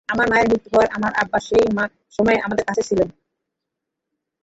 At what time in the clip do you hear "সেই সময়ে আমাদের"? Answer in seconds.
1.39-2.65